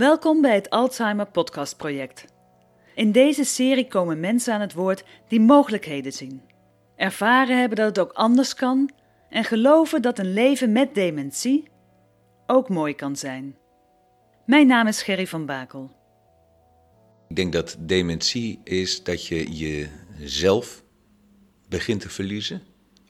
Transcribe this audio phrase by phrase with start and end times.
[0.00, 2.24] Welkom bij het Alzheimer Podcast Project.
[2.94, 6.42] In deze serie komen mensen aan het woord die mogelijkheden zien,
[6.96, 8.90] ervaren hebben dat het ook anders kan
[9.30, 11.68] en geloven dat een leven met dementie
[12.46, 13.56] ook mooi kan zijn.
[14.46, 15.90] Mijn naam is Gerry van Bakel.
[17.28, 20.82] Ik denk dat dementie is dat je jezelf
[21.68, 22.62] begint te verliezen.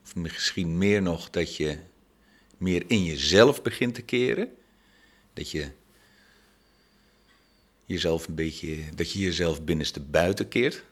[0.02, 1.78] Of misschien meer nog dat je
[2.58, 4.48] meer in jezelf begint te keren.
[5.32, 5.78] Dat je
[7.90, 10.84] jezelf een beetje, dat je jezelf binnenste buiten keert.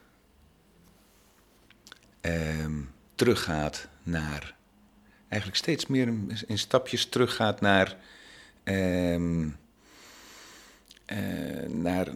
[2.20, 2.80] Ehm,
[3.14, 4.55] teruggaat naar,
[5.28, 6.08] eigenlijk steeds meer
[6.46, 7.96] in stapjes teruggaat naar,
[8.64, 9.48] ehm,
[11.05, 12.08] eh, naar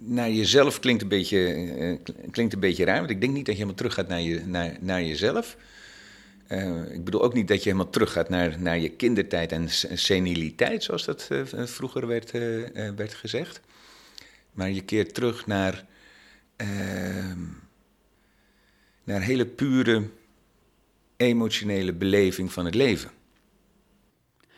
[0.00, 1.98] naar jezelf klinkt een beetje, uh,
[2.30, 4.76] klinkt een beetje raar, want ik denk niet dat je helemaal teruggaat naar, je, naar,
[4.80, 5.56] naar jezelf.
[6.48, 10.82] Uh, ik bedoel ook niet dat je helemaal teruggaat naar, naar je kindertijd en seniliteit,
[10.82, 12.30] zoals dat vroeger werd,
[12.96, 13.60] werd gezegd.
[14.58, 15.86] Maar je keert terug naar,
[16.56, 17.38] ehm,
[19.04, 20.10] naar hele pure
[21.16, 23.10] emotionele beleving van het leven.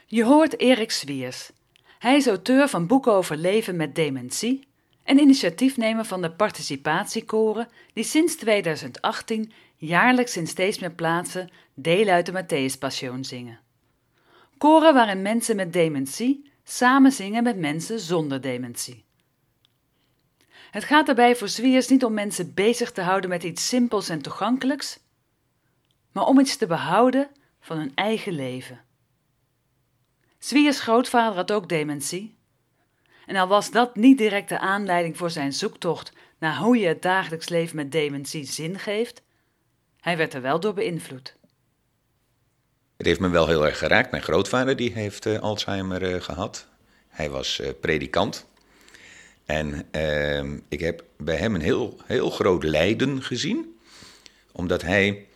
[0.07, 1.51] Je hoort Erik Swiers.
[1.99, 4.67] Hij is auteur van boeken over leven met dementie
[5.03, 12.27] en initiatiefnemer van de participatiekoren die sinds 2018 jaarlijks in steeds meer plaatsen deel uit
[12.27, 12.79] de Matthäus
[13.21, 13.61] zingen.
[14.59, 19.09] Koren waarin mensen met dementie samen zingen met mensen zonder dementie.
[20.71, 24.23] Het gaat daarbij voor Zwiers niet om mensen bezig te houden met iets simpels en
[24.23, 24.99] toegankelijks,
[26.13, 28.81] maar om iets te behouden van hun eigen leven.
[30.39, 32.39] Zwiers grootvader had ook dementie
[33.27, 37.03] en al was dat niet direct de aanleiding voor zijn zoektocht naar hoe je het
[37.03, 39.23] dagelijks leven met dementie zin geeft,
[40.01, 41.37] hij werd er wel door beïnvloed.
[42.97, 44.11] Het heeft me wel heel erg geraakt.
[44.11, 46.69] Mijn grootvader die heeft uh, Alzheimer uh, gehad.
[47.09, 48.47] Hij was uh, predikant.
[49.51, 53.79] En ehm, ik heb bij hem een heel, heel groot lijden gezien.
[54.53, 55.27] Omdat hij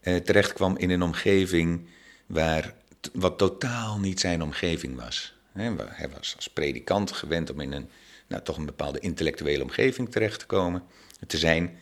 [0.00, 1.88] terecht kwam in een omgeving
[2.26, 2.74] waar
[3.12, 5.34] wat totaal niet zijn omgeving was.
[5.52, 7.88] Hij was als predikant gewend om in een
[8.26, 10.82] nou, toch een bepaalde intellectuele omgeving terecht te komen,
[11.26, 11.78] te zijn.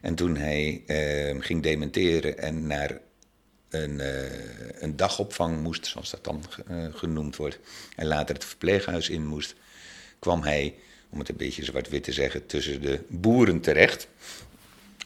[0.00, 3.00] En toen hij uh, ging dementeren en naar
[3.68, 7.58] een, uh, een dagopvang moest, zoals dat dan uh, genoemd wordt,
[7.96, 9.54] en later het verpleeghuis in moest,
[10.18, 10.74] kwam hij,
[11.14, 14.08] om het een beetje zwart-wit te zeggen, tussen de boeren terecht.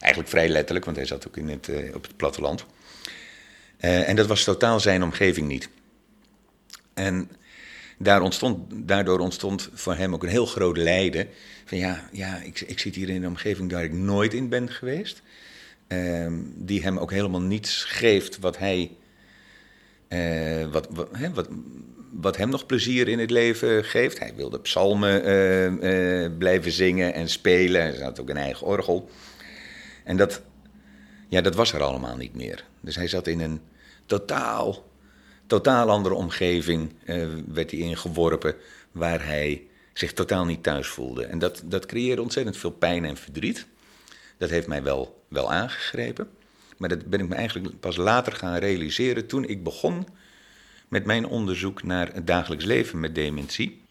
[0.01, 2.65] Eigenlijk vrij letterlijk, want hij zat ook in het, op het platteland.
[3.79, 5.69] en dat was totaal zijn omgeving niet.
[6.95, 7.31] En
[7.99, 8.59] daar ontstond,
[8.89, 11.29] daardoor ontstond voor hem ook een heel groot lijden.
[11.65, 14.71] Van ja, ja ik, ik zit hier in een omgeving waar ik nooit in ben
[14.71, 15.23] geweest.
[15.89, 18.91] Uh, die hem ook helemaal niets geeft wat hij.
[20.09, 21.49] Uh, wat, wat, hè, wat,
[22.11, 24.19] wat hem nog plezier in het leven geeft.
[24.19, 25.29] Hij wilde psalmen
[25.85, 27.83] uh, blijven zingen en spelen.
[27.83, 29.11] Hij had ook een eigen orgel.
[30.05, 30.43] En dat,
[31.29, 32.65] ja, dat was er allemaal niet meer.
[32.81, 33.61] Dus hij zat in een
[34.07, 34.87] totaal
[35.49, 38.55] totaal andere omgeving uh, werd hij ingeworpen
[38.93, 41.25] waar hij zich totaal niet thuis voelde.
[41.25, 43.67] En dat, dat creëerde ontzettend veel pijn en verdriet.
[44.37, 46.29] Dat heeft mij wel, wel aangegrepen.
[46.77, 50.07] Maar dat ben ik me eigenlijk pas later gaan realiseren toen ik begon
[50.89, 53.83] met mijn onderzoek naar het dagelijks leven met dementie.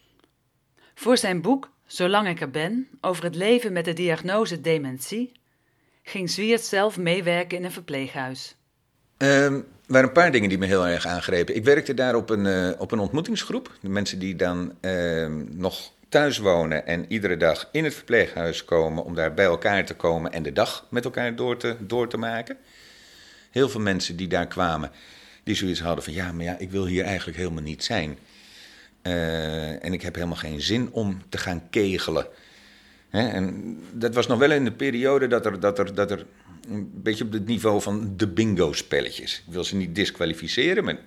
[0.94, 5.32] Voor zijn boek Zolang ik er ben, over het leven met de diagnose dementie,
[6.02, 8.56] ging Zwiert zelf meewerken in een verpleeghuis.
[9.16, 11.56] Er waren een paar dingen die me heel erg aangrepen.
[11.56, 13.72] Ik werkte daar op een, uh, op een ontmoetingsgroep.
[13.80, 19.04] De mensen die dan uh, nog thuis wonen en iedere dag in het verpleeghuis komen
[19.04, 22.16] om daar bij elkaar te komen en de dag met elkaar door te, door te
[22.16, 22.56] maken.
[23.50, 24.90] Heel veel mensen die daar kwamen,
[25.48, 28.18] die zoiets hadden van ja, maar ja, ik wil hier eigenlijk helemaal niet zijn.
[29.02, 32.26] Uh, en ik heb helemaal geen zin om te gaan kegelen.
[33.08, 36.26] Hè, en dat was nog wel in de periode dat er, dat er, dat er
[36.68, 39.42] een beetje op het niveau van de bingo-spelletjes.
[39.46, 40.98] Ik wil ze niet disqualificeren, maar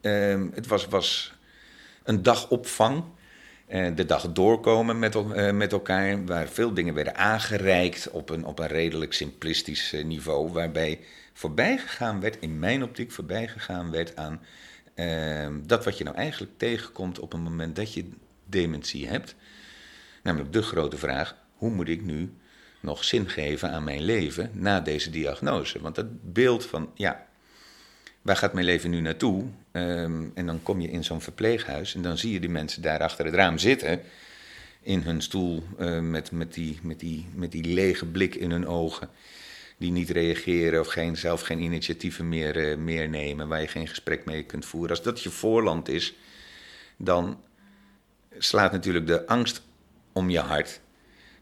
[0.00, 1.32] ehm, het was, was
[2.04, 3.04] een dagopvang.
[3.68, 8.44] Uh, de dag doorkomen met, uh, met elkaar, waar veel dingen werden aangereikt op een,
[8.44, 10.98] op een redelijk simplistisch niveau, waarbij
[11.40, 14.40] voorbijgegaan werd, in mijn optiek voorbijgegaan werd aan
[14.94, 18.08] ehm, dat wat je nou eigenlijk tegenkomt op het moment dat je
[18.46, 19.34] dementie hebt.
[20.22, 22.32] Namelijk de grote vraag: hoe moet ik nu
[22.80, 25.80] nog zin geven aan mijn leven na deze diagnose?
[25.80, 27.26] Want dat beeld van, ja,
[28.22, 29.44] waar gaat mijn leven nu naartoe?
[29.72, 33.00] Um, en dan kom je in zo'n verpleeghuis en dan zie je die mensen daar
[33.00, 34.00] achter het raam zitten.
[34.82, 38.66] In hun stoel uh, met, met, die, met, die, met die lege blik in hun
[38.66, 39.08] ogen.
[39.80, 43.48] Die niet reageren of geen, zelf geen initiatieven meer, uh, meer nemen.
[43.48, 44.90] Waar je geen gesprek mee kunt voeren.
[44.90, 46.14] Als dat je voorland is,
[46.96, 47.40] dan
[48.38, 49.62] slaat natuurlijk de angst
[50.12, 50.80] om je hart.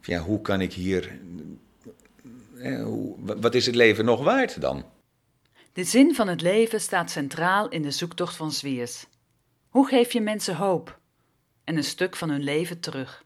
[0.03, 1.19] Ja, hoe kan ik hier.
[3.17, 4.85] Wat is het leven nog waard dan?
[5.73, 9.07] De zin van het leven staat centraal in de zoektocht van Zwiers.
[9.69, 10.99] Hoe geef je mensen hoop
[11.65, 13.23] en een stuk van hun leven terug?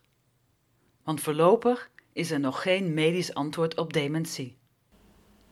[1.05, 4.57] Want voorlopig is er nog geen medisch antwoord op dementie.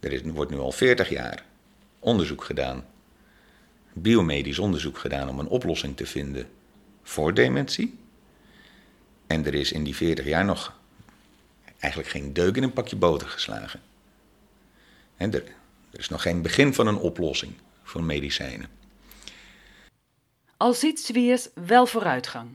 [0.01, 1.45] Er is, wordt nu al 40 jaar
[1.99, 2.85] onderzoek gedaan,
[3.93, 6.49] biomedisch onderzoek gedaan om een oplossing te vinden
[7.03, 7.99] voor dementie.
[9.27, 10.79] En er is in die 40 jaar nog
[11.79, 13.81] eigenlijk geen deuk in een pakje boter geslagen.
[15.17, 15.45] En er,
[15.91, 17.53] is nog geen begin van een oplossing
[17.83, 18.69] voor medicijnen.
[20.57, 22.49] Al ziet Zwiers wel vooruitgang.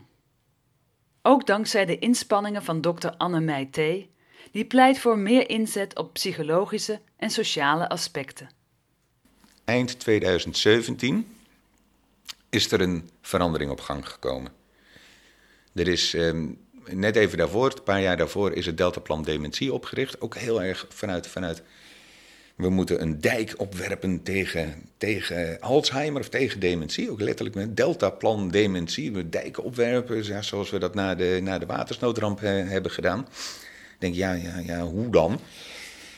[1.22, 4.08] Ook dankzij de inspanningen van dokter Anne Meijté,
[4.56, 8.50] die pleit voor meer inzet op psychologische en sociale aspecten.
[9.66, 11.28] Eind 2017
[12.50, 14.52] is er een verandering op gang gekomen.
[15.74, 16.34] Er is eh,
[16.86, 20.22] net even daarvoor, een paar jaar daarvoor, is het Deltaplan Dementie opgericht.
[20.22, 21.64] Ook heel erg vanuit, vanuit
[22.56, 27.12] we moeten een dijk opwerpen tegen, tegen Alzheimer of tegen dementie.
[27.12, 29.12] Ook letterlijk met Deltaplan Dementie.
[29.12, 33.28] We dijken opwerpen, zoals we dat na de, na de watersnoodramp he, hebben gedaan.
[33.96, 35.40] Ik denk, ja, ja, ja, hoe dan?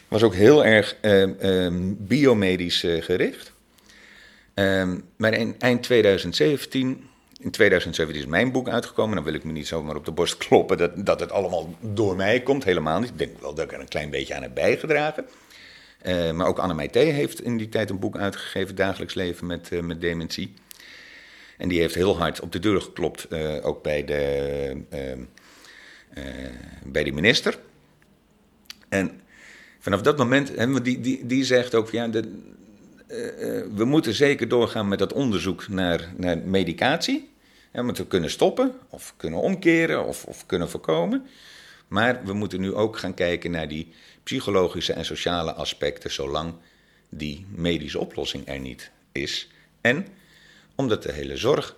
[0.07, 3.53] Was ook heel erg eh, eh, biomedisch uh, gericht.
[4.53, 7.09] Ehm, maar in eind 2017
[7.39, 9.15] in 2017 is mijn boek uitgekomen.
[9.15, 12.15] Dan wil ik me niet zomaar op de borst kloppen dat, dat het allemaal door
[12.15, 12.63] mij komt.
[12.63, 13.09] Helemaal niet.
[13.09, 15.25] Ik denk wel dat ik er een klein beetje aan heb bijgedragen.
[16.05, 19.69] Uh, maar ook Anne Meijté heeft in die tijd een boek uitgegeven, Dagelijks Leven met,
[19.71, 20.53] uh, met Dementie.
[21.57, 23.27] En die heeft heel hard op de deur geklopt,
[23.63, 24.77] ook bij de,
[26.83, 27.59] bij de minister.
[28.89, 29.21] En
[29.79, 32.41] vanaf dat moment, hè, die, die, die zegt ook, ja, de,
[33.75, 37.29] we moeten zeker doorgaan met dat onderzoek naar, naar medicatie.
[37.71, 41.27] We moeten kunnen stoppen, of kunnen omkeren, of, of kunnen voorkomen.
[41.87, 43.93] Maar we moeten nu ook gaan kijken naar die
[44.23, 46.53] psychologische en sociale aspecten, zolang
[47.09, 49.49] die medische oplossing er niet is.
[49.81, 50.07] En
[50.75, 51.75] omdat de hele zorg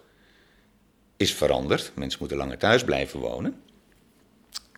[1.18, 3.62] is veranderd, mensen moeten langer thuis blijven wonen,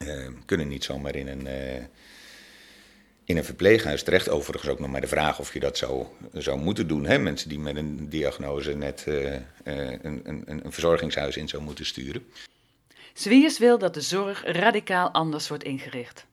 [0.08, 1.84] uh, kunnen niet zomaar in een, uh,
[3.24, 4.30] in een verpleeghuis terecht.
[4.30, 7.06] Overigens ook nog maar de vraag of je dat zou, zou moeten doen.
[7.06, 7.18] Hè?
[7.18, 9.34] Mensen die met een diagnose net uh,
[9.64, 12.26] een, een, een verzorgingshuis in zou moeten sturen.
[13.14, 16.26] Zwiers wil dat de zorg radicaal anders wordt ingericht.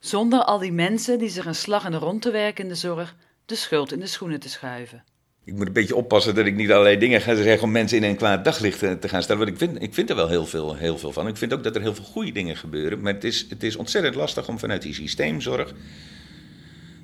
[0.00, 2.74] Zonder al die mensen die zich een slag in de rond te werken in de
[2.74, 3.14] zorg,
[3.46, 5.04] de schuld in de schoenen te schuiven.
[5.44, 8.04] Ik moet een beetje oppassen dat ik niet allerlei dingen ga zeggen om mensen in
[8.04, 9.44] een kwaad daglicht te gaan stellen.
[9.44, 11.28] Want ik vind, ik vind er wel heel veel, heel veel van.
[11.28, 13.00] Ik vind ook dat er heel veel goede dingen gebeuren.
[13.00, 15.74] Maar het is, het is ontzettend lastig om vanuit die systeemzorg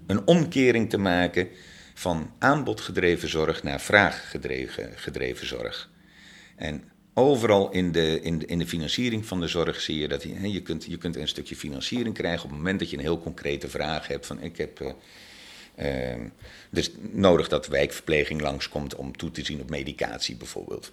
[0.06, 1.48] een omkering te maken
[1.94, 5.90] van aanbodgedreven zorg naar vraaggedreven gedreven zorg.
[6.56, 6.82] En
[7.14, 10.52] overal in de, in, de, in de financiering van de zorg zie je dat je,
[10.52, 13.20] je, kunt, je kunt een stukje financiering krijgen op het moment dat je een heel
[13.20, 14.26] concrete vraag hebt.
[14.26, 14.94] Van ik heb.
[15.82, 16.14] Uh,
[16.70, 20.92] dus nodig dat wijkverpleging langskomt om toe te zien op medicatie bijvoorbeeld.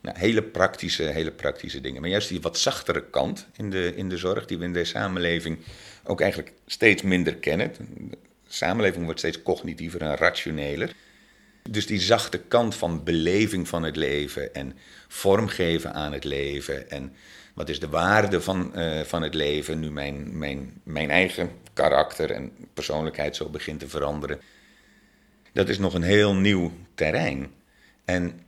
[0.00, 2.00] Nou, hele praktische, hele praktische dingen.
[2.00, 4.90] Maar juist die wat zachtere kant in de, in de zorg, die we in deze
[4.90, 5.58] samenleving
[6.04, 7.72] ook eigenlijk steeds minder kennen.
[8.10, 8.16] De
[8.48, 10.94] samenleving wordt steeds cognitiever en rationeler.
[11.70, 14.76] Dus die zachte kant van beleving van het leven en
[15.08, 16.90] vormgeven aan het leven.
[16.90, 17.12] En
[17.54, 22.30] wat is de waarde van, uh, van het leven nu mijn, mijn, mijn eigen karakter
[22.30, 24.40] en persoonlijkheid zo begint te veranderen.
[25.52, 27.52] Dat is nog een heel nieuw terrein.
[28.04, 28.40] En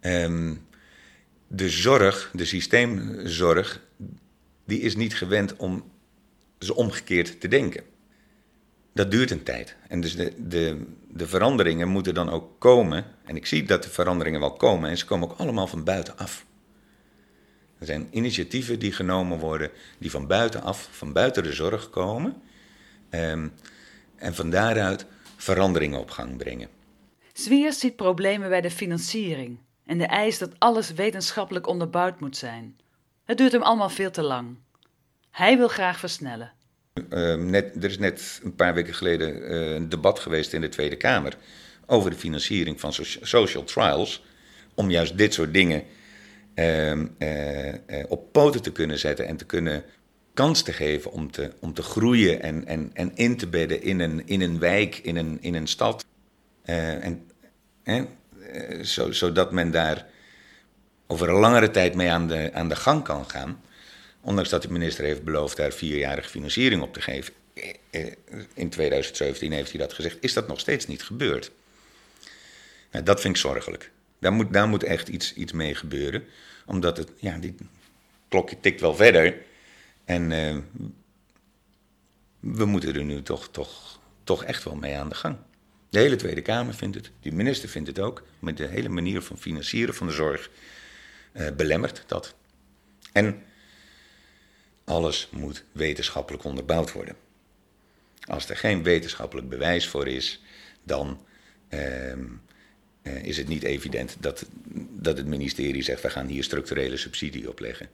[0.00, 0.66] um,
[1.46, 3.82] de zorg, de systeemzorg,
[4.64, 5.90] die is niet gewend om
[6.58, 7.84] ze omgekeerd te denken
[8.98, 9.76] dat duurt een tijd.
[9.88, 13.04] En dus de, de, de veranderingen moeten dan ook komen.
[13.24, 14.90] En ik zie dat de veranderingen wel komen.
[14.90, 16.46] En ze komen ook allemaal van buitenaf.
[17.78, 22.42] Er zijn initiatieven die genomen worden, die van buitenaf, van buiten de zorg komen.
[23.10, 23.52] Um,
[24.16, 25.06] en van daaruit
[25.36, 26.68] veranderingen op gang brengen.
[27.32, 32.76] Zwiers ziet problemen bij de financiering en de eis dat alles wetenschappelijk onderbouwd moet zijn.
[33.24, 34.56] Het duurt hem allemaal veel te lang.
[35.30, 36.52] Hij wil graag versnellen.
[37.10, 40.68] Uh, net, er is net een paar weken geleden uh, een debat geweest in de
[40.68, 41.36] Tweede Kamer
[41.86, 42.92] over de financiering van
[43.22, 44.24] social trials.
[44.74, 45.84] Om juist dit soort dingen
[46.58, 49.84] uh, op poten te kunnen zetten en te kunnen
[50.34, 54.00] kans te geven om te, om te groeien en, en, en in te bedden in
[54.00, 56.04] een, in een wijk, in een, in een stad.
[56.64, 57.26] en,
[58.82, 60.06] zo, zodat men daar
[61.06, 63.60] over een langere tijd mee aan de, aan de gang kan gaan.
[64.20, 67.32] Ondanks dat de minister heeft beloofd daar vierjarige financiering op te geven.
[68.54, 70.16] In 2017 heeft hij dat gezegd.
[70.20, 71.50] Is dat nog steeds niet gebeurd?
[72.90, 73.90] Nou, dat vind ik zorgelijk.
[74.18, 76.24] Daar moet, daar moet echt iets, iets mee gebeuren.
[76.66, 77.54] Omdat het, ja, die
[78.28, 79.36] klokje tikt wel verder.
[80.04, 80.56] En uh,
[82.40, 85.36] we moeten er nu toch, toch, toch echt wel mee aan de gang.
[85.90, 88.22] De hele Tweede Kamer vindt het, de minister vindt het ook.
[88.38, 90.50] Met de hele manier van financieren van de zorg
[91.32, 92.34] uh, belemmert dat.
[93.12, 93.42] En
[94.84, 97.16] alles moet wetenschappelijk onderbouwd worden.
[98.24, 100.42] Als er geen wetenschappelijk bewijs voor is,
[100.82, 101.26] dan
[101.68, 102.12] uh,
[103.22, 104.46] is het niet evident dat,
[104.90, 107.88] dat het ministerie zegt: we gaan hier structurele subsidie op leggen.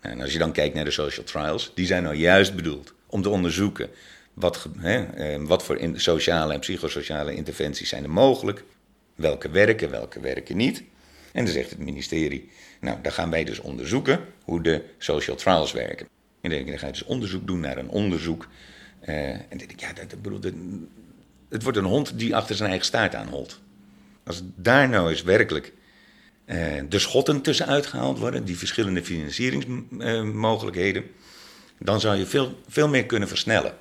[0.00, 3.22] En als je dan kijkt naar de social trials, die zijn nou juist bedoeld om
[3.22, 3.90] te onderzoeken
[4.34, 8.64] wat, hè, eh, wat voor sociale en psychosociale interventies zijn er mogelijk,
[9.14, 10.82] welke werken, welke werken niet.
[11.32, 15.72] En dan zegt het ministerie, nou, dan gaan wij dus onderzoeken hoe de social trials
[15.72, 16.08] werken.
[16.40, 18.48] En dan, dan ga je dus onderzoek doen naar een onderzoek.
[19.00, 20.40] En dan denk ik, ja, dat, bedoel,
[21.48, 23.60] het wordt een hond die achter zijn eigen staart aanholt.
[24.24, 25.72] Als daar nou eens werkelijk
[26.46, 31.04] uh, de schotten tussenuit gehaald worden, die verschillende financieringsmogelijkheden,
[31.78, 33.76] dan zou je veel, veel meer kunnen versnellen.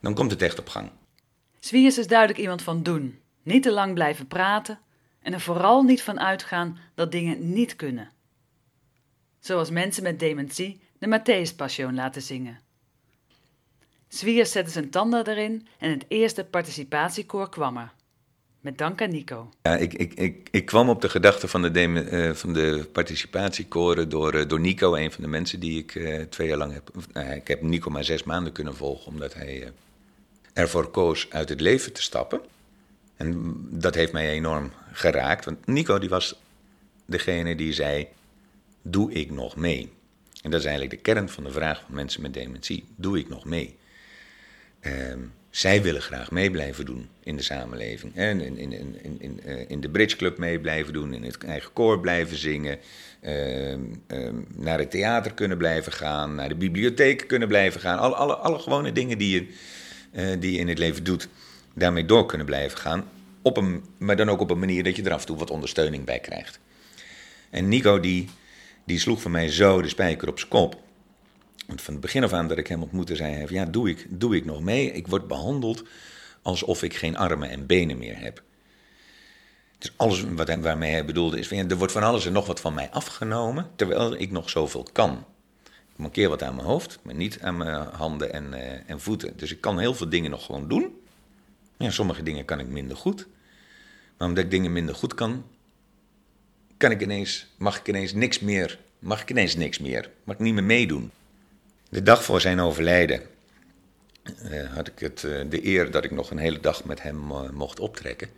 [0.00, 0.90] Dan komt het echt op gang.
[1.58, 3.18] Zwiers is duidelijk iemand van doen.
[3.42, 4.78] Niet te lang blijven praten
[5.22, 8.10] en er vooral niet van uitgaan dat dingen niet kunnen.
[9.40, 11.56] Zoals mensen met dementie de Matthäus
[11.92, 12.60] laten zingen.
[14.08, 17.92] Zwiers zette zijn tanden erin en het eerste participatiekoor kwam er.
[18.64, 19.50] Met dank aan Nico.
[19.62, 24.08] Ja, ik, ik, ik, ik kwam op de gedachte van de, uh, van de participatiekoren
[24.08, 26.90] door, uh, door Nico, een van de mensen die ik uh, twee jaar lang heb.
[27.12, 29.72] Nou, ik heb Nico maar zes maanden kunnen volgen, omdat hij
[30.52, 32.40] ervoor koos uit het leven te stappen.
[33.16, 36.40] En dat heeft mij enorm geraakt, want Nico die was
[37.06, 38.08] degene die zei:
[38.82, 39.92] Doe ik nog mee?
[40.42, 43.28] En dat is eigenlijk de kern van de vraag van mensen met dementie: Doe ik
[43.28, 43.76] nog mee?
[44.80, 45.20] Ehm,
[45.54, 48.16] zij willen graag mee blijven doen in de samenleving.
[48.16, 51.44] En in, in, in, in, eh, in de Bridge Club mee blijven doen, in het
[51.44, 52.78] eigen koor blijven zingen,
[53.20, 57.98] ehm, ehm, naar het theater kunnen blijven gaan, naar de bibliotheek kunnen blijven gaan.
[57.98, 59.46] Alle, alle, alle gewone dingen die je,
[60.12, 61.28] uh, die je in het leven doet,
[61.74, 63.08] daarmee door kunnen blijven gaan.
[63.42, 65.50] Op een, maar dan ook op een manier dat je er af en toe wat
[65.50, 66.58] ondersteuning bij krijgt.
[67.50, 68.28] En Nico die,
[68.84, 70.82] die sloeg voor mij zo de spijker op zijn kop.
[71.66, 74.06] Want van het begin af aan dat ik hem ontmoette, zei hij: Ja, doe ik,
[74.08, 74.92] doe ik nog mee?
[74.92, 75.84] Ik word behandeld
[76.42, 78.42] alsof ik geen armen en benen meer heb.
[79.78, 82.60] Dus alles wat hij, waarmee hij bedoelde is: Er wordt van alles en nog wat
[82.60, 85.24] van mij afgenomen, terwijl ik nog zoveel kan.
[85.64, 89.32] Ik mankeer wat aan mijn hoofd, maar niet aan mijn handen en, uh, en voeten.
[89.36, 91.00] Dus ik kan heel veel dingen nog gewoon doen.
[91.76, 93.26] Ja, sommige dingen kan ik minder goed.
[94.18, 95.44] Maar omdat ik dingen minder goed kan,
[96.76, 98.78] kan ik ineens, mag ik ineens niks meer.
[98.98, 100.10] Mag ik ineens niks meer.
[100.24, 101.10] Mag ik niet meer meedoen.
[101.94, 103.22] De dag voor zijn overlijden
[104.42, 107.30] uh, had ik het, uh, de eer dat ik nog een hele dag met hem
[107.30, 108.28] uh, mocht optrekken.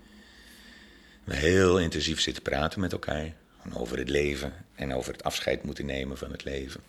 [1.25, 3.33] We heel intensief zitten praten met elkaar
[3.73, 6.81] over het leven en over het afscheid moeten nemen van het leven.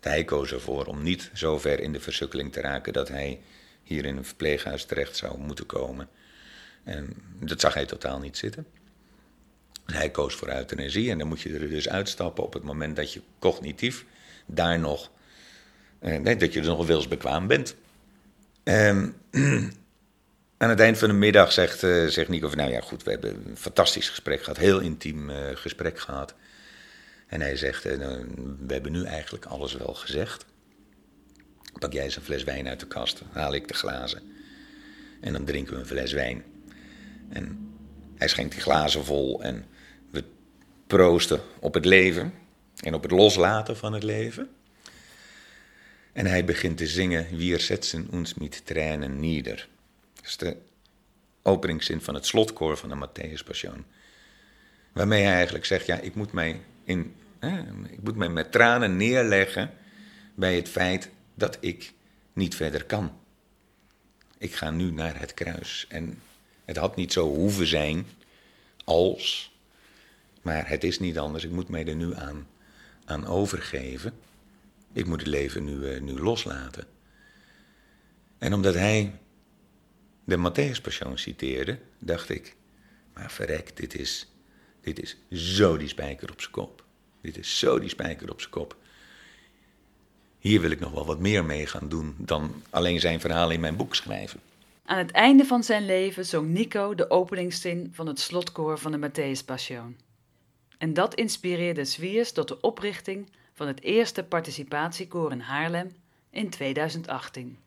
[0.00, 3.40] Hij koos ervoor om niet zo ver in de versukkeling te raken dat hij
[3.82, 6.08] hier in een verpleeghuis terecht zou moeten komen.
[6.84, 8.66] En dat zag hij totaal niet zitten.
[9.84, 13.12] Hij koos voor euthanasie en dan moet je er dus uitstappen op het moment dat
[13.12, 14.04] je cognitief
[14.46, 15.10] daar nog
[16.02, 17.74] uh, dat je er nog wilsbekwaam bent.
[18.64, 19.16] Um,
[20.58, 23.10] aan het eind van de middag zegt, uh, zegt Nico van, nou ja goed, we
[23.10, 26.34] hebben een fantastisch gesprek gehad, heel intiem uh, gesprek gehad.
[27.26, 30.44] En hij zegt, we hebben nu eigenlijk alles wel gezegd.
[31.78, 34.22] Pak jij eens een fles wijn uit de kast, haal ik de glazen.
[35.20, 36.44] En dan drinken we een fles wijn.
[37.28, 37.74] En
[38.16, 39.64] hij schenkt die glazen vol en
[40.10, 40.24] we
[40.86, 42.32] proosten op het leven
[42.80, 44.48] en op het loslaten van het leven.
[46.16, 49.68] En hij begint te zingen, Wir setzen uns mit Tränen nieder.
[50.14, 50.56] Dat is de
[51.42, 53.84] openingszin van het slotkoor van de Matthäus Passion.
[54.92, 57.14] Waarmee hij eigenlijk zegt, ja, ik moet mij in?
[57.90, 59.70] Ik moet mij met tranen neerleggen
[60.34, 61.92] bij het feit dat ik
[62.32, 63.12] niet verder kan.
[64.38, 65.86] Ik ga nu naar het kruis.
[65.88, 66.22] En
[66.64, 68.06] het had niet zo hoeven zijn
[68.84, 69.52] als,
[70.42, 71.44] maar het is niet anders.
[71.44, 72.46] Ik moet mij er nu aan,
[73.04, 74.12] aan overgeven.
[74.96, 76.84] Ik moet het leven nu, eh, nu loslaten.
[78.38, 79.12] En omdat hij
[80.24, 82.56] de Matthäus citeerde, dacht ik,
[83.14, 84.32] maar verrek, dit is,
[84.80, 86.84] dit is zo die spijker op zijn kop.
[87.20, 88.76] Dit is zo die spijker op zijn kop.
[90.38, 93.60] Hier wil ik nog wel wat meer mee gaan doen dan alleen zijn verhaal in
[93.60, 94.40] mijn boek schrijven.
[94.84, 99.08] Aan het einde van zijn leven zong Nico de openingszin van het slotkoor van de
[99.08, 99.96] Matthäus Passion.
[100.78, 105.90] En dat inspireerde Zwiers tot de oprichting van het eerste participatiekoor in Haarlem
[106.30, 107.58] in 2018.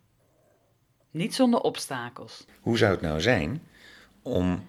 [1.12, 2.46] Niet zonder obstakels.
[2.60, 3.64] Hoe zou het nou zijn
[4.22, 4.66] om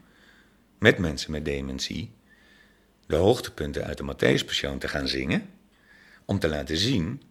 [0.78, 2.12] met mensen met dementie
[3.06, 4.44] de hoogtepunten uit de Matthäus
[4.78, 5.50] te gaan zingen,
[6.24, 7.22] om te laten zien,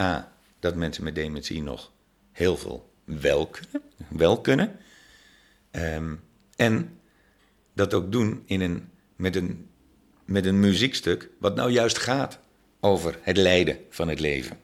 [0.00, 1.92] a, dat mensen met dementie nog
[2.32, 4.76] heel veel wel kunnen, wel kunnen
[5.70, 6.14] ehm,
[6.56, 7.00] en
[7.72, 9.70] dat ook doen in een, met, een,
[10.24, 12.42] met een muziekstuk wat nou juist gaat
[12.84, 14.58] over het lijden van het leven.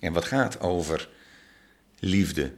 [0.00, 1.08] En wat gaat over
[1.98, 2.52] liefde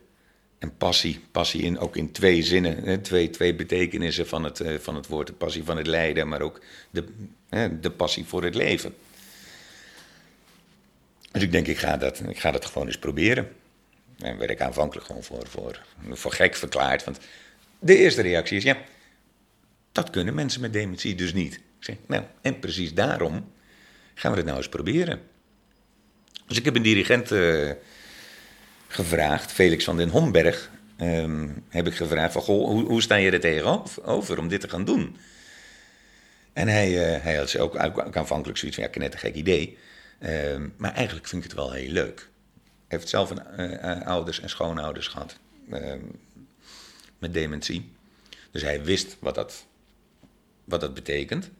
[0.59, 1.21] en passie.
[1.31, 5.27] Passie in, ook in twee zinnen, twee, twee betekenissen van het, eh, van het woord.
[5.27, 6.61] De passie van het lijden, maar ook
[6.91, 7.05] de,
[7.81, 8.95] de passie voor het leven.
[11.33, 13.49] Dus ik denk, ik ga dat, ik ga dat gewoon eens proberen.
[14.19, 17.05] En werd ik aanvankelijk gewoon voor, voor, voor gek verklaard.
[17.05, 17.19] Want
[17.79, 18.77] de eerste reactie is, ja,
[19.93, 21.61] dat kunnen mensen met dementie dus niet.
[21.79, 23.53] Zeg, nou, en precies daarom
[24.21, 25.21] gaan we het nou eens proberen.
[26.47, 27.71] Dus ik heb een dirigent uh,
[28.89, 33.31] gevraagd, Felix van den Homberg, ehm, heb ik gevraagd van, goh, hoe, hoe sta je
[33.31, 35.17] er tegenover om dit te gaan doen?
[36.53, 39.79] En hij, uh, hij had ook, ook aanvankelijk zoiets van, ja, net een gek idee.
[40.19, 42.29] Ehm, maar eigenlijk vind ik het wel heel leuk.
[42.89, 45.37] Hij heeft zelf een, uh, ouders en schoonouders gehad
[45.71, 46.01] ehm,
[47.19, 47.93] met dementie.
[48.51, 49.67] Dus hij wist wat dat,
[50.65, 51.51] wat dat betekent.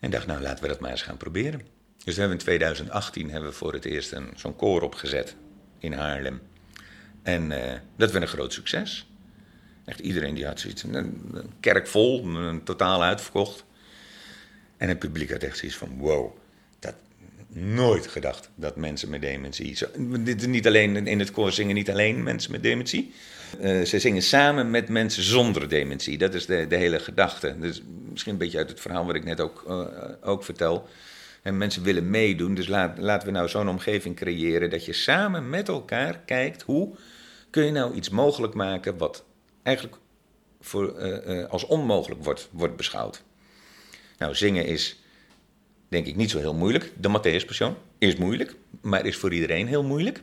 [0.00, 1.60] En dacht, nou laten we dat maar eens gaan proberen.
[2.04, 5.36] Dus we hebben in 2018 hebben we voor het eerst een, zo'n koor opgezet
[5.78, 6.40] in Haarlem.
[7.22, 9.10] En uh, dat werd een groot succes.
[9.84, 10.82] Echt iedereen die had zoiets.
[10.82, 13.64] Een, kerk vol, een, totaal uitverkocht.
[14.76, 16.36] En het publiek had echt zoiets van: wow,
[17.56, 19.78] nooit gedacht dat mensen met dementie.
[20.46, 23.12] Niet alleen in het koor zingen niet alleen mensen met dementie.
[23.60, 26.18] Uh, ze zingen samen met mensen zonder dementie.
[26.18, 27.56] Dat is de, de hele gedachte.
[27.60, 29.84] Dus misschien een beetje uit het verhaal wat ik net ook, uh,
[30.20, 30.88] ook vertel.
[31.42, 35.68] En mensen willen meedoen, dus laten we nou zo'n omgeving creëren dat je samen met
[35.68, 36.96] elkaar kijkt hoe
[37.50, 39.24] kun je nou iets mogelijk maken wat
[39.62, 39.96] eigenlijk
[40.60, 43.22] voor, uh, als onmogelijk wordt, wordt beschouwd.
[44.18, 45.00] Nou, zingen is
[45.88, 46.92] denk ik niet zo heel moeilijk.
[47.00, 47.44] De Matthäus
[47.98, 50.22] is moeilijk, maar is voor iedereen heel moeilijk.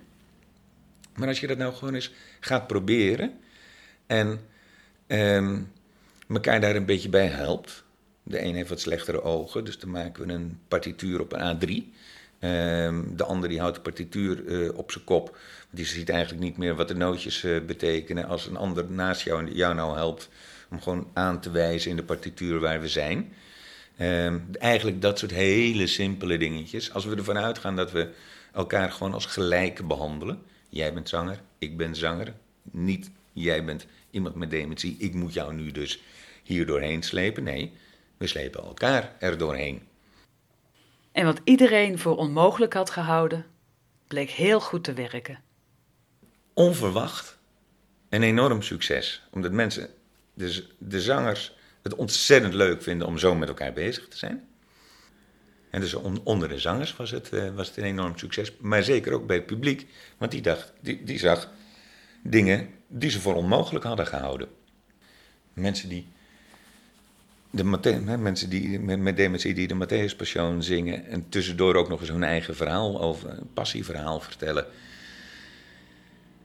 [1.15, 3.33] Maar als je dat nou gewoon eens gaat proberen
[4.07, 4.39] en
[5.07, 5.71] um,
[6.29, 7.83] elkaar daar een beetje bij helpt,
[8.23, 11.93] de een heeft wat slechtere ogen, dus dan maken we een partituur op een A3.
[12.39, 15.37] Ehm, de ander die houdt de partituur uh, op zijn kop.
[15.69, 18.25] Die ziet eigenlijk niet meer wat de nootjes uh, betekenen.
[18.25, 20.29] Als een ander naast jou, jou nou helpt
[20.69, 23.33] om gewoon aan te wijzen in de partituur waar we zijn.
[23.99, 26.93] Um, eigenlijk dat soort hele simpele dingetjes.
[26.93, 28.13] Als we ervan uitgaan dat we
[28.53, 30.41] elkaar gewoon als gelijken behandelen.
[30.69, 32.33] Jij bent zanger, ik ben zanger.
[32.61, 36.01] Niet jij bent iemand met dementie, ik moet jou nu dus
[36.43, 37.43] hier doorheen slepen.
[37.43, 37.71] Nee,
[38.17, 39.81] we slepen elkaar er doorheen.
[41.11, 43.45] En wat iedereen voor onmogelijk had gehouden,
[44.07, 45.39] bleek heel goed te werken.
[46.53, 47.37] Onverwacht
[48.09, 49.23] een enorm succes.
[49.31, 49.89] Omdat mensen,
[50.33, 54.47] de, de zangers, het ontzettend leuk vinden om zo met elkaar bezig te zijn.
[55.69, 55.93] En dus
[56.23, 58.53] onder de zangers was het, uh, was het een enorm succes.
[58.59, 59.87] Maar zeker ook bij het publiek.
[60.17, 61.51] Want die, dacht, die, zag
[62.21, 64.47] dingen die ze voor onmogelijk hadden gehouden.
[65.53, 66.07] Mensen die
[67.49, 67.63] de
[68.17, 72.55] mensen die met, dementie die de Matthäus zingen en tussendoor ook nog eens hun eigen
[72.55, 74.65] verhaal over een passieverhaal vertellen.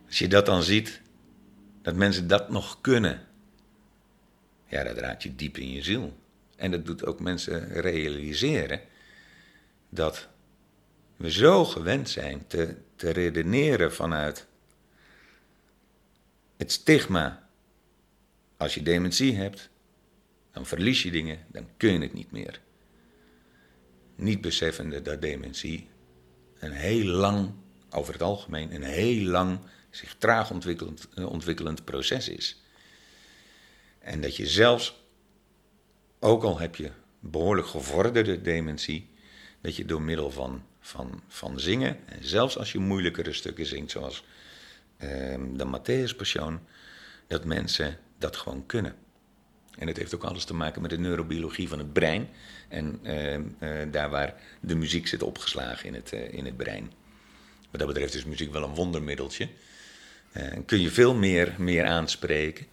[0.07, 1.01] Als je dat dan ziet,
[1.83, 3.28] dat mensen dat nog kunnen,
[4.69, 6.19] ja, dat raakt je diep in je ziel.
[6.57, 8.81] En dat doet ook mensen realiseren
[9.89, 10.29] dat
[11.17, 14.47] we zo gewend zijn te, te redeneren vanuit
[16.57, 17.49] het stigma.
[18.57, 19.71] Als je dementie hebt,
[20.53, 22.61] dan verlies je dingen, dan kun je het niet meer.
[24.15, 25.89] Niet beseffende dat dementie
[26.59, 27.53] een heel lang,
[27.91, 32.63] over het algemeen, een heel lang zich traag ontwikkelend, eh, ontwikkelend proces is.
[33.99, 35.05] En dat je zelfs,
[36.19, 39.11] ook al heb je behoorlijk gevorderde dementie,
[39.61, 43.91] dat je door middel van, van, van zingen, en zelfs als je moeilijkere stukken zingt,
[43.91, 44.25] zoals
[44.97, 46.17] ehm, de Matthäus
[47.27, 48.95] dat mensen dat gewoon kunnen.
[49.79, 52.29] En het heeft ook alles te maken met de neurobiologie van het brein.
[52.69, 56.93] En ehm, eh, daar waar de muziek zit opgeslagen in het, eh, in het brein.
[57.71, 59.49] Wat dat betreft is muziek wel een wondermiddeltje.
[60.37, 62.67] Uh, kun je veel meer, meer aanspreken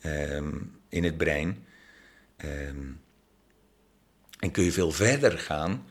[0.00, 0.50] ehm,
[0.88, 1.64] in het brein.
[2.36, 2.86] Ehm,
[4.38, 5.84] en kun je veel verder gaan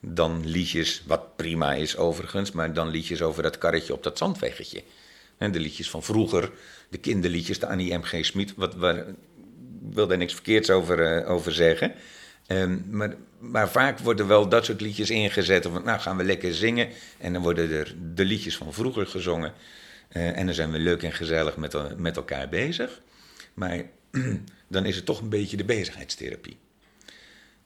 [0.00, 4.82] dan liedjes, wat prima is overigens, maar dan liedjes over dat karretje op dat zandweggetje.
[5.38, 6.50] En de liedjes van vroeger,
[6.88, 8.24] de kinderliedjes, de Annie M.G.
[8.24, 9.04] Smit, wat, waar,
[9.90, 11.94] wil daar niks verkeerds over, uh, over zeggen.
[12.48, 15.66] Um, maar, maar, vaak worden wel dat soort liedjes ingezet.
[15.66, 16.88] Of nou gaan we lekker zingen.
[17.18, 19.52] En dan worden er de liedjes van vroeger gezongen.
[20.12, 23.00] Uh, en dan zijn we leuk en gezellig met, met elkaar bezig.
[23.56, 23.82] Maar
[24.68, 26.56] dan is het toch een beetje de bezigheidstherapie.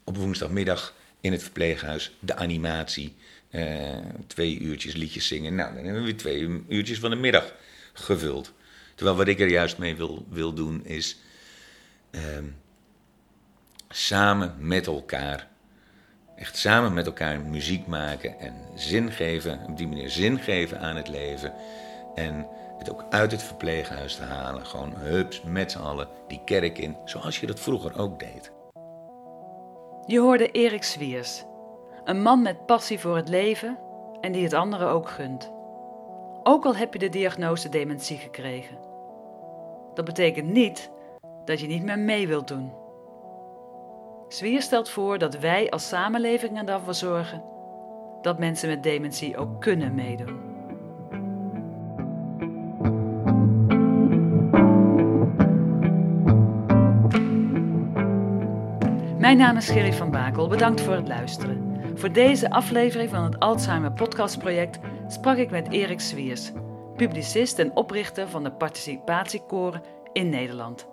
[0.04, 3.14] Op woensdagmiddag in het verpleeghuis de animatie.
[3.50, 5.54] Uh, twee uurtjes liedjes zingen.
[5.54, 7.54] Nou, dan hebben we twee uurtjes van de middag
[7.92, 8.52] gevuld.
[8.94, 11.18] Terwijl wat ik er juist mee wil, wil doen is.
[12.10, 12.20] Uh,
[13.88, 15.48] samen met elkaar.
[16.36, 19.60] Echt samen met elkaar muziek maken en zin geven.
[19.68, 21.52] Op die manier zin geven aan het leven.
[22.14, 22.46] En
[22.80, 24.66] het ook uit het verpleeghuis te halen.
[24.66, 26.96] Gewoon hups, met z'n allen die kerk in.
[27.04, 28.52] Zoals je dat vroeger ook deed.
[30.06, 31.44] Je hoorde Erik Swiers.
[32.04, 33.78] Een man met passie voor het leven
[34.20, 35.52] en die het anderen ook gunt.
[36.42, 38.78] Ook al heb je de diagnose dementie gekregen.
[39.94, 40.90] Dat betekent niet
[41.44, 42.72] dat je niet meer mee wilt doen.
[44.28, 47.42] Zwier stelt voor dat wij als samenleving ervoor zorgen
[48.22, 50.49] dat mensen met dementie ook kunnen meedoen.
[59.30, 60.48] Mijn naam is Gerry van Bakel.
[60.48, 61.80] Bedankt voor het luisteren.
[61.94, 66.52] Voor deze aflevering van het Alzheimer Podcastproject sprak ik met Erik Swiers,
[66.96, 70.88] publicist en oprichter van de participatiekoren in Nederland.